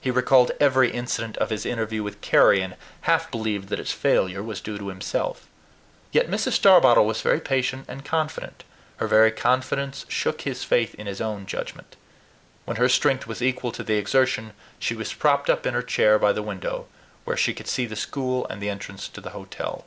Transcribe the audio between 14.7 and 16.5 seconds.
she was propped up in her chair by the